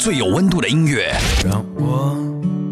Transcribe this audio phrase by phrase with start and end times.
[0.00, 1.14] 最有温度的音乐，
[1.44, 2.16] 让我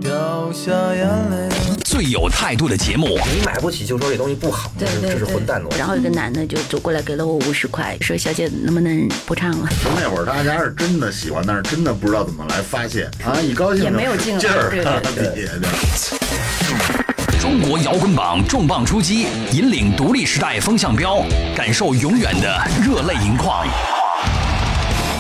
[0.01, 1.55] 掉下眼泪。
[1.85, 5.77] 最有态度的节目，你买不起就说这东西不好，对对这是混蛋逻辑。
[5.77, 13.37] 然后有个男的就走过来给了我五十块，说：“小姐能不能不唱了就那会儿大家是真的喜欢，但是真的不知道怎么来发泄啊！
[13.43, 14.83] 一高兴也没有劲劲儿，对
[15.15, 21.23] 对底下就中国摇滚榜重磅出击，引领独立时代风向标，
[21.55, 23.67] 感受永远的热泪盈眶。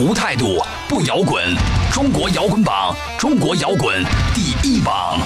[0.01, 1.43] 无态度不摇滚，
[1.93, 5.19] 中国摇滚榜，中国摇滚第一榜。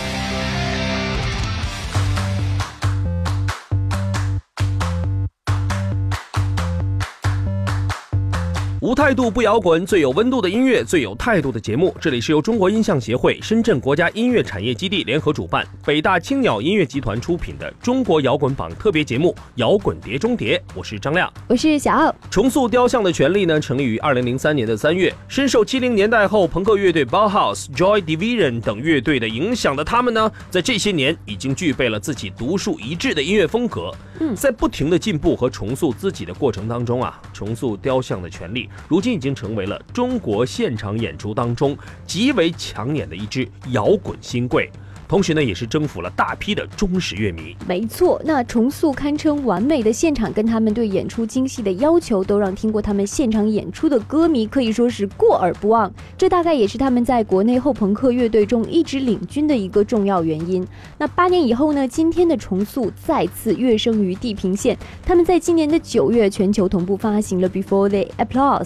[8.93, 11.97] 无态度不摇滚，最有温度的音乐，最有态度的节目。
[11.99, 20.59] 这里是由中国音像协会、深圳国家音乐产业基地联合主办，北大青鸟音乐集团出品的中国摇滚榜特别节目《摇滚碟中谍》。
[20.75, 22.15] 我是张亮，我是小奥。
[22.31, 25.11] 重塑雕像的权利呢，成立于二零零三年的三月。
[25.27, 33.91] 深受七零年代后朋克乐队 Bauhaus、Joy Division 等乐队的影响的他们呢，在这些年已经具备了自己独树一帜的音乐风格。
[34.21, 38.69] 嗯，在不停的进步和重塑自己的过程当中啊，重塑雕像的权利。
[38.89, 44.71] 如今已经成为了中国现场演出当中极为抢眼的一支摇滚新贵，
[45.13, 47.55] 同时呢，也是征服了大批的忠实乐迷。
[47.69, 55.93] 没错，那重塑堪称完美的现场，跟他们对演出精细的要求，都让听过他们现场演出的歌迷可以说是过耳不忘。
[56.17, 60.67] 这大概也是他们在国内后朋克乐队中一直领军的一个重要原因。
[60.97, 61.87] 那八年以后呢？
[61.87, 64.75] 今天的重塑再次跃升于地平线，
[65.05, 68.65] 他们在今年的九月全球同步发行了《Before the Applause》。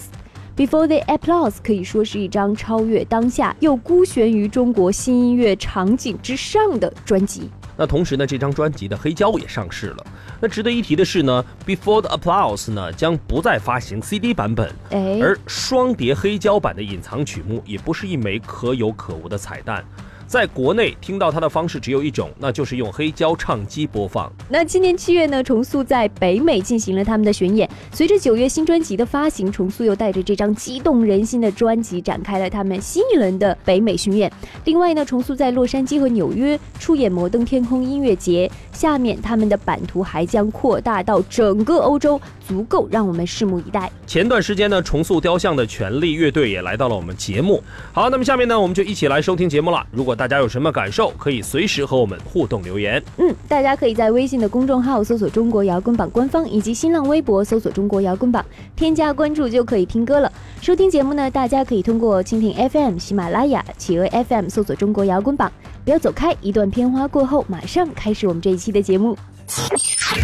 [0.57, 7.47] Before the Applause 可以说是一张超越当下又孤悬于中国新音乐场景之上的专辑。
[7.77, 10.07] 那同时呢，这张专辑的黑胶也上市了。
[10.41, 19.85] 那值得一提的是呢，Before the Applause 呢将不再发行 CD 版本，哎，而双碟黑胶版的隐藏曲目也不是一枚可有可无的彩蛋。
[20.27, 24.29] 在国内听到它的方式只有一种，那就是用黑胶唱机播放。
[24.49, 27.67] 那今年七月呢，重塑在北美进行了他们的巡演。
[27.93, 34.29] 随着九月新专辑的发行，重塑又带着这张激动人心的专辑展开了他们新一轮的北美巡演。
[34.65, 43.89] 另外呢，重塑在洛杉矶和纽约出演摩登天空音乐节，下面他们的版图还将扩大到整个欧洲，足够让我们拭目以待。
[44.05, 47.63] 前段时间呢，重塑雕像的权力乐队也来到了我们节目。
[47.93, 49.87] 好，那么下面呢，我们就一起来收听节目了。
[49.91, 53.01] 如果大家有什么感受，可以随时和我们互动留言。
[53.17, 58.43] 嗯，大家可以在微信的公众号搜索“中国摇滚榜”官方，以及新浪微博搜索“中国摇滚榜”，
[58.75, 60.31] 添加关注就可以听歌了。
[60.59, 65.51] 收听节目呢，大家可以通过蜻蜓 FM、喜马拉雅、企鹅 FM 搜索“中国摇滚榜”。
[65.85, 69.15] 不要走开，一段片花过后，马上开始我们这一期的节目。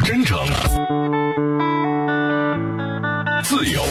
[0.04, 0.38] 真诚，
[3.44, 3.82] 自由，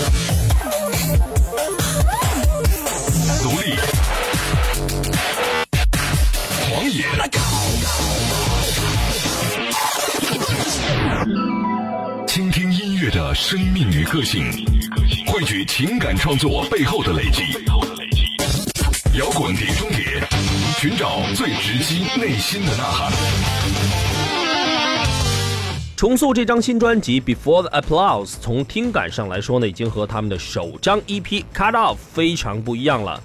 [12.27, 14.45] 倾听音乐的生命与个性，
[15.27, 17.43] 汇聚情感创作背后的累积。
[19.19, 20.27] 摇滚碟中谍，
[20.79, 23.13] 寻找最直击内心的呐喊。
[25.97, 31.23] 重塑这张新专辑《Before the Applause》，从听感上来说呢，已经和他们的首张 EP
[31.55, 33.23] 《Cut Off》非常不一样了。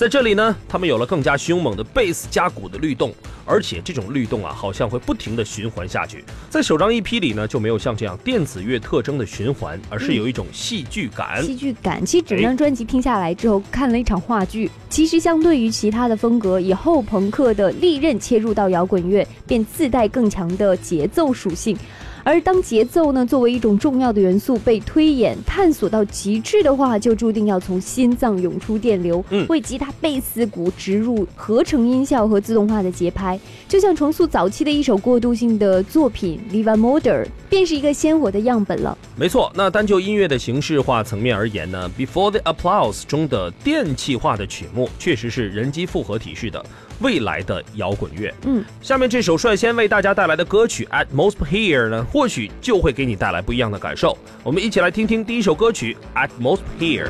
[0.00, 3.12] 在这里呢，他们有了更加凶猛的贝斯加鼓的律动，
[3.44, 6.24] 而且这种律动啊，好像会不停的循环下去。
[6.48, 11.42] 在首张 EP 里呢，就没有像这样电子乐特征的循环，而是有一种戏剧感。
[11.42, 14.70] 戏剧感，其实整张专辑听下来之后，看了一场话剧。
[14.88, 21.76] 其实相对于其他的风格，以后朋克的利刃切入到摇滚乐，便自带更强的节奏属性。
[22.24, 33.38] 而当节奏呢作为一种重要的元素被推演、探索到极致的话，就注定要从心脏涌出电流，嗯为吉他、贝斯、鼓植入合成音效和自动化的节拍。
[33.68, 38.96] 就像重塑早期的一首过渡性的作品《Viva Moder》，便是一个鲜活的样本了。
[39.16, 46.64] 没错，那单就音乐的形式化层面而言呢，《Before the Applause》中的电气化的曲目确实是人机复合体式的
[47.00, 48.32] 未来的摇滚乐。
[48.46, 54.16] 嗯，下面这首率先为大家带来的歌曲《Atmosphere》呢，或许就会给你带来不一样的感受。
[54.42, 55.96] 我们一起来听听第一首歌曲
[56.28, 57.06] 《Atmosphere》。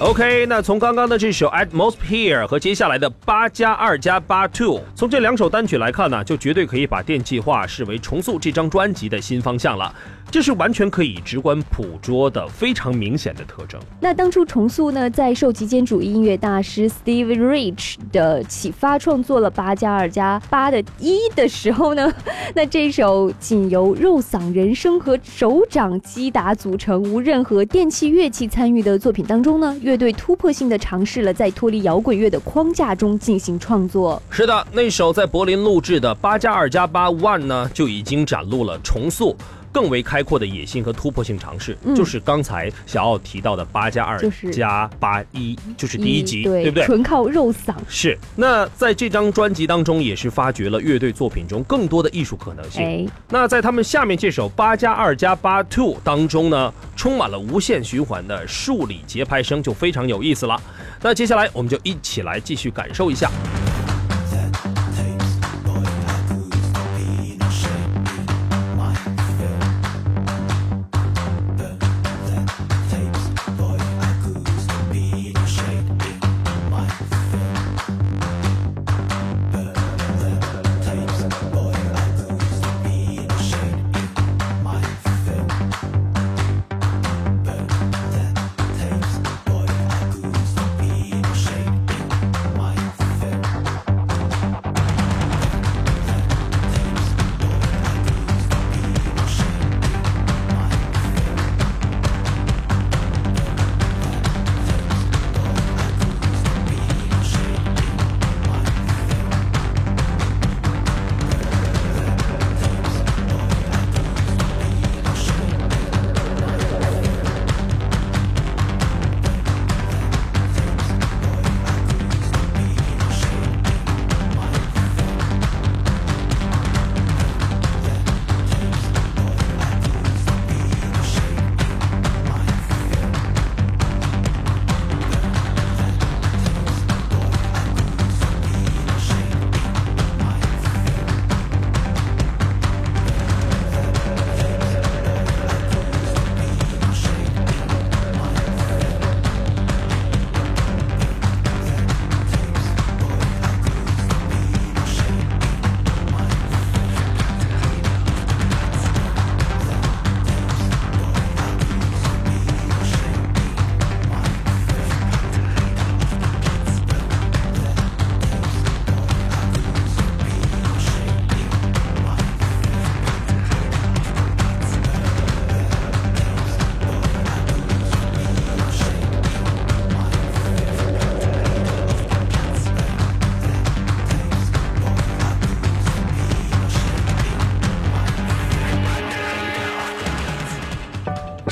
[0.00, 9.94] OK，那从刚刚的这首 Atmosphere 和接下来的八加二加八 Two，从这两首单曲来看呢，就绝对可以把电气化视为重塑这张专辑的新方向了。
[10.30, 13.80] 这是完全可以直观捕捉的非常明显的特征。
[14.00, 22.10] 那当初重塑呢，在受极简主义音乐大师 Steve Rich 的启发，创作了八加二加八的一的时候呢，
[22.54, 34.22] 那这首仅由肉嗓人声和手掌击打组成、无任何电器乐器参与的作品当中呢，乐队突破性的尝试了在脱离摇滚乐的框架中进行创作。
[34.30, 39.36] 是的，那首在柏林录制的八加二加八 One 呢，就已经展露了重塑。
[39.72, 44.18] 更为开阔的野心和突破性尝试，就是刚才小奥提到的八加二
[44.52, 46.84] 加八一，就是第一集，对不对？
[46.84, 48.18] 纯靠肉嗓是。
[48.36, 53.08] 那在这张专辑当中，也是发掘了乐队作品中更多的艺术可能性。
[53.28, 60.60] 那在他们下面这首八加二加八 Two 当中呢，充满了无限循环的数理节拍声，就非常有意思了。
[61.02, 63.30] 那接下来我们就一起来继续感受一下。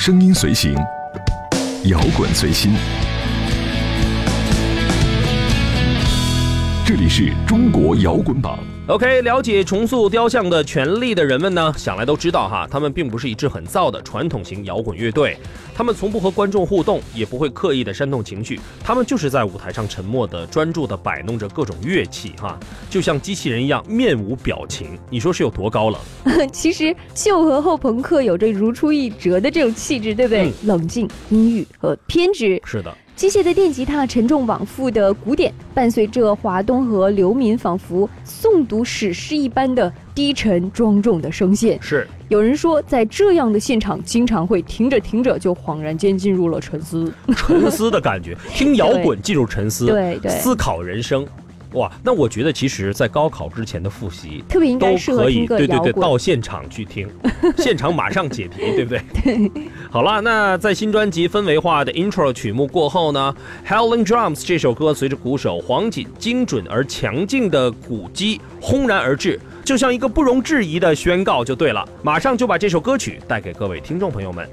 [0.09, 0.73] 声音随行，
[1.83, 2.73] 摇滚随心。
[6.83, 8.57] 这里是中国摇滚榜。
[8.89, 15.37] OK，了解重塑雕像的权利的人们呢，想来都知道哈，他们并不是一支很燥的传统型摇滚乐队，
[15.75, 24.97] 他们从不和观众互动，也不会刻意的煽动情绪，他们就是在舞台上沉默的、专注的摆弄着各种乐器哈，就像机器人一样面无表情。
[25.11, 26.01] 你说是有多高冷？
[26.51, 30.51] 其实秀和后朋克有着如出一辙的这种气质，对不对？
[30.63, 32.59] 冷静、阴郁和偏执。
[32.65, 32.91] 是的。
[33.19, 41.77] 机械的电吉他，沉重往复的鼓点，伴随着华东和流民仿佛诵读史诗一般的低沉庄重的声线。
[41.81, 48.37] 是，有人说，在这样的现场，经常会听着听着就恍然间进入了沉思，沉思的感觉。
[48.53, 51.27] 听摇滚进入沉思， 对对，思考人生。
[51.73, 57.07] 哇，那我觉得其实，在高考之前的复习，特别应该适合听对对对，到现场去听，
[57.57, 59.01] 现场马上解题，对不对？
[59.23, 59.51] 对。
[59.91, 63.35] 好了，那在新专辑氛围化的 intro 曲目过后呢，
[63.69, 71.87] 《Howling Drums》这首歌随着鼓手黄锦精准而强劲的鼓击轰然而至，就像一个不容置疑的宣告，就对了。
[72.01, 74.49] 马上就把这首歌曲带给各位听众朋友们。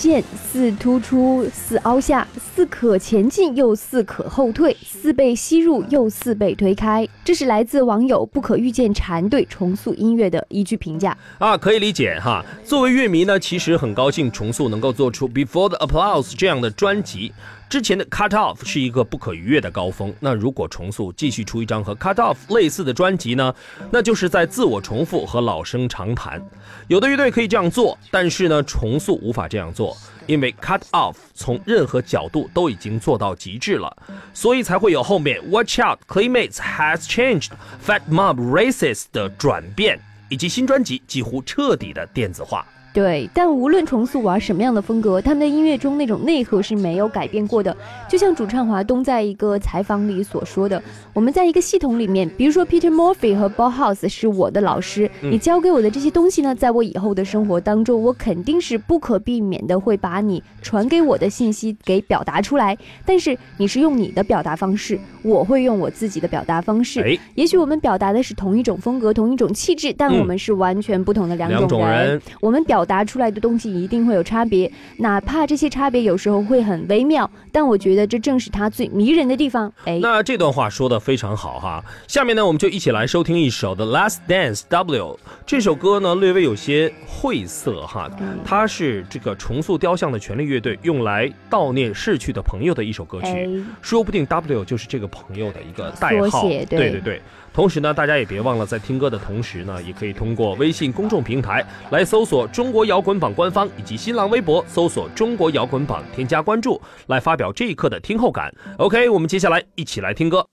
[0.00, 7.06] 深似，突出，似凹下，似可前进，又似可后退，似被吸入，又似被推开。
[7.22, 11.14] 这是来自网友不可预见蝉对重塑音乐的一句评价。
[11.38, 12.42] 啊，可以理解哈。
[12.64, 17.34] 作为乐迷呢，其实很高兴重塑能够做出《Before the Applause》这样的专辑。
[17.70, 23.54] 之前的 Cut Off 是一个不可逾越的高峰，那如果重塑继续出一张和 Cut Off 类似的专辑呢？
[23.92, 26.44] 那就是在自我重复和老生常谈。
[26.88, 29.96] 有的乐队可以这样做，但是呢，重塑无法这样做，
[30.26, 33.96] 因为 Cut Off 从任何角度都已经做到极致了，
[34.34, 37.50] 所以才会有后面 Watch Out Claymates Has Changed
[37.86, 42.66] Fat Mob Races 的转变，以及新专辑几乎彻底的电子化。
[42.92, 47.76] 对，但无论重塑玩什么样的风格，他们的音乐中那种内核是没有改变过的。
[48.08, 50.82] 就像主唱华东在一个采访里所说的
[51.14, 62.76] ：“我们在一个系统里面，比如说 Peter Murphy 和 Bauhaus 是我的老师，你教给我的这些东西呢，在我以后的生活当中，我肯定是不可避免的会把你传给我的信息给表达出来。
[63.06, 67.16] 但是你是用你的表达方式，我会用我自己的表达方式。
[67.36, 72.20] 也许我们表达的是同一种风格、同一种气质，但我们是完全不同的两种人。
[72.40, 79.70] 我们表。”表达出来的东西一定会有差别，哪怕这些差别有时候会很微妙，但我觉得这正是它最迷人的地方。
[79.84, 81.84] 哎，那这段话说的非常好哈。
[82.08, 88.10] 下面呢，我们就一起来收听一首《The Last Dance W》这首歌呢，略微有些晦涩哈。
[88.46, 96.48] 它是这个重塑雕像的权力乐队用来悼念逝去的朋友的一首歌曲，说不定 W 就是这个朋友的一个代号。
[96.48, 97.20] 对对对。
[97.52, 108.54] 同时呢，大家也别忘了，在听歌的同时呢，也可以通过微信公众平台来搜索“中国摇滚榜”官方，以及新浪微博搜索“中国摇滚榜”，添加关注，来发表这一刻的听后感。
[108.78, 110.46] OK，我们接下来一起来听歌。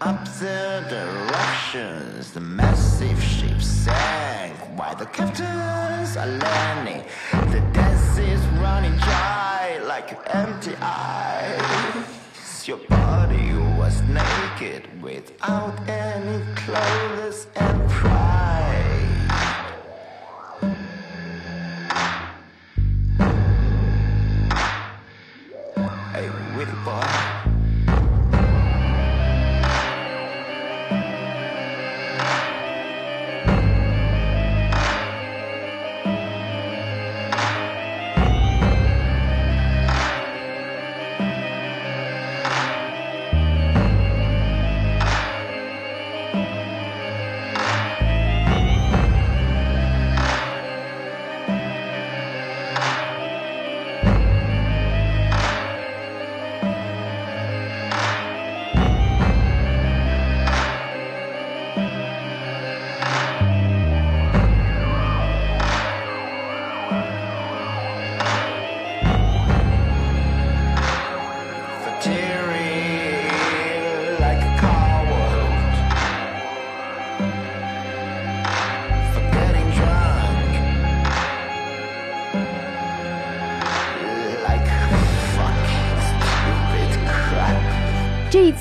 [0.00, 2.32] Up the directions.
[2.32, 7.02] The massive ships sank while the captains are landing.
[7.52, 12.68] The dance is running dry like empty eyes.
[12.68, 18.84] Your body was naked without any clothes and pride.
[26.12, 27.47] Hey, witty boy.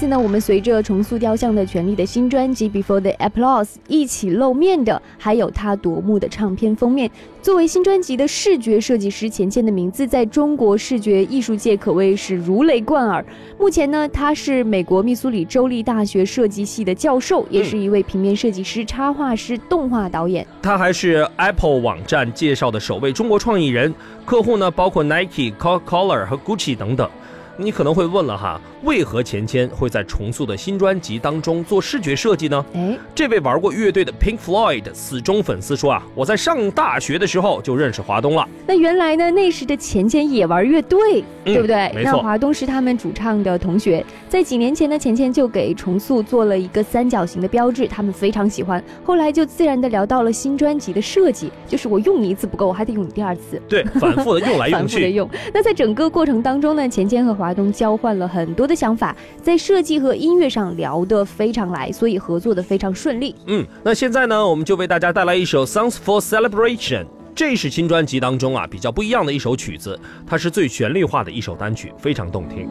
[0.08, 7.12] 次呢，我们随着重塑雕像的权利的新专辑《Before the Applause》一起露面的，还有他夺目的唱片封面。
[7.42, 13.26] 作为新专辑的视觉设计师，钱谦的名字在中国视觉艺术界可谓是如雷贯耳。
[13.60, 20.48] 目前呢，他是美国密苏里州立大学设计系的教授，也是一位平面设计师、插画师、动画导演。
[20.62, 23.94] 他还是 Apple 网站介绍的首位中国创意人，
[24.26, 27.10] 客户呢包括 Nike、Coca-Cola 和 Gucci 等等。
[27.58, 32.64] 你可能会问了哈，为何钱谦会在重塑的新专辑当中做视觉设计呢？
[32.74, 38.48] 哎，这位玩过乐队的 Pink Floyd 死忠粉丝说啊，我在上大学的时候就认识华东了。
[38.68, 41.92] 那原来呢，那时的钱谦也玩乐队，对不对？
[41.96, 42.12] 没错。
[42.12, 48.84] 那华东是他们主唱的同学，在几年前呢，钱谦就给重塑做了一个三角形的标志，他们非常喜欢。
[49.04, 53.60] 后来就自然的聊到了新专辑的设计，就是我用你一次不够，我还得用你第二次。
[53.68, 54.88] 对，反复的用来用去。
[54.88, 55.30] 反复的用。
[55.54, 63.34] 那在整个过程当中呢，钱谦和华华东交换了很多的想法，在设计和音乐上聊得非常来，所以合作的非常顺利。
[63.46, 72.68] 嗯，那现在呢，我们就为大家带来一首《Songs for Celebration》，这是新专辑当中啊比较不一样的一首曲子，它是最旋律化的一首单曲，非常动听。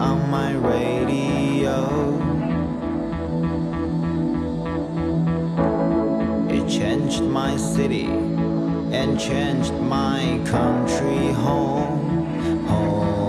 [0.00, 1.76] On my radio.
[6.48, 11.98] It changed my city and changed my country home.
[12.66, 13.19] Home,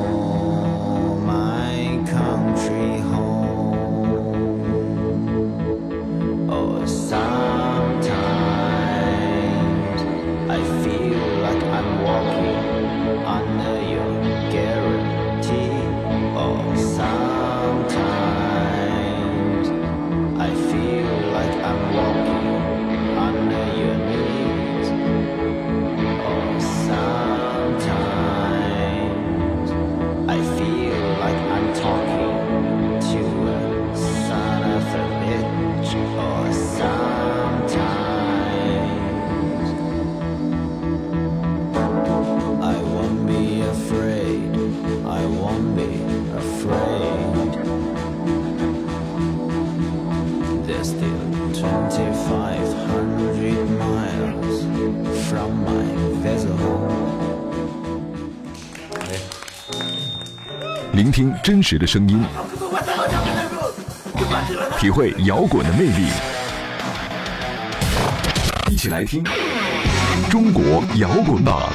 [61.22, 62.26] 听真实的声音，
[64.80, 66.08] 体会摇滚的魅力，
[68.72, 69.24] 一起来听
[70.32, 71.70] 中国摇滚榜。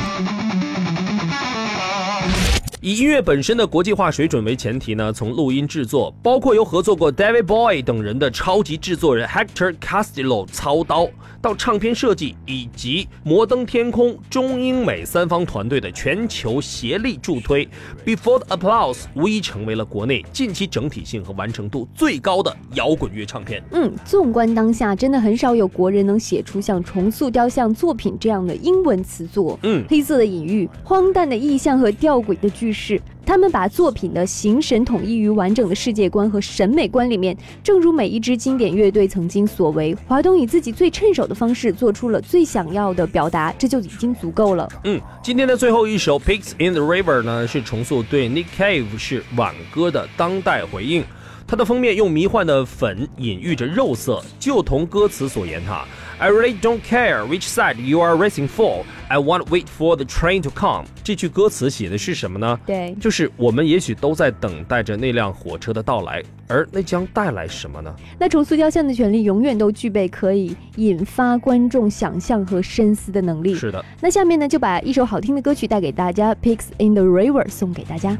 [2.87, 11.09] 以音乐本身的国际化水准为前提呢，从录音制作，包括由合作过 David Bowie 等人的超级制作人 Hector Castillo 操刀，
[11.42, 17.68] 到唱片设计以及摩登天空、中英美三方团队的全球协力助推
[18.05, 23.61] ，Before the Applause 无疑成为了国内近期整体性和完成度最高的摇滚乐唱片。
[23.72, 29.59] 嗯，纵观当下，真的很少有国人能写出像重塑雕像作品这样的英文词作。
[29.64, 37.34] 嗯黑色的隐喻、荒诞的意象和吊诡的句是，他们把作品的形神统一于完整的世界观和审美观里面。
[37.64, 44.68] 正如每一支经典乐队曾经所为，华东以自己最趁手的方式做出了最想要的表达，这就已经足够了。
[44.84, 51.02] 嗯，今天的最后一首《Pigs in the River》呢，是重塑对 Nick Cave 是挽歌的当代回应。
[51.48, 55.86] 它的封面用迷幻的粉隐喻着肉色，就同歌词所言哈。
[56.18, 58.85] I really don't care which side you are racing for.
[59.09, 60.87] I want to wait for the train to come.
[61.05, 62.59] 这句歌词写的是什么呢？
[62.64, 67.94] 对就是我们也许都在等待着那辆火车的到来，而那将带来什么呢？
[68.18, 73.55] 那重塑雕像的权利永远都具备可以引发观众想象和深思的能力。
[73.55, 78.16] 是的，那下面呢，就把一首好听的歌曲带给大家，《Pigs in the River》送给大家。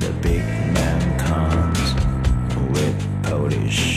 [0.00, 0.40] The big
[0.72, 1.94] man comes
[2.72, 3.93] with Polish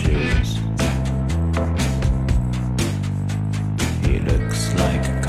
[4.78, 5.27] like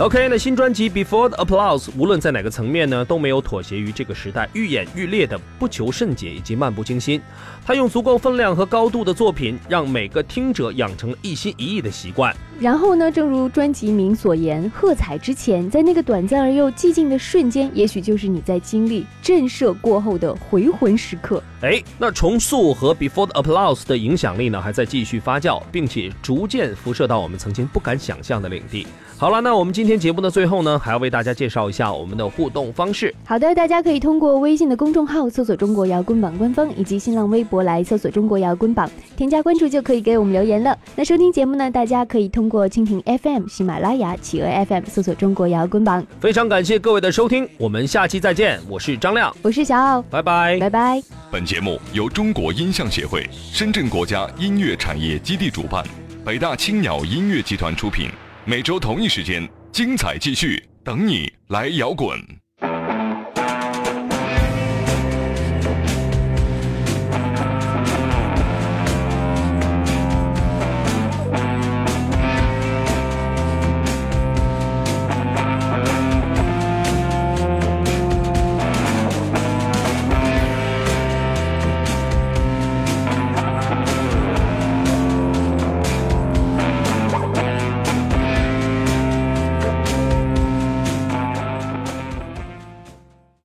[0.00, 7.22] OK，那新专辑《Before the Applause》无论在哪个层面呢，都没有妥协于这个时代愈演愈烈的不求甚解以及漫不经心。
[7.64, 12.34] 他用足够分量和高度的作品，让每个听者养成了一心一意的习惯。
[12.58, 21.40] 然后呢，正如专辑名所言，喝彩之前，在那个短暂而又寂静的瞬间，也许就是你在经历震慑过后的回魂时刻。
[21.62, 28.88] 哎，那重塑和 Before the Applause 的影响力呢，还在继续发酵，并且逐渐辐射到我们曾经不敢想象的领地。
[29.24, 33.14] 好了，那我们今天节目的最后呢，还要为大家介绍一下我们的互动方式。
[33.24, 40.78] 好的，大家可以通过微信的公众号搜索“中国摇滚榜”官方，以及新浪微博来搜索“中国摇滚榜”，添加关注就可以给我们留言了。
[40.94, 48.60] 那收听节目呢，大家可以通过蜻蜓 FM、喜马拉雅、企鹅 FM 搜索“中国摇滚榜非常感谢各位的收听，我们下期再见。
[48.68, 50.58] 我是张亮”，，我是小奥，拜拜。
[50.60, 51.02] 拜拜。
[51.30, 55.82] 本节目由中国音像协会、深圳国家音乐产业基地主办，
[56.26, 58.10] 北大青鸟音乐集团出品。
[58.46, 62.43] 每周同一时间，精彩继续，等你来摇滚。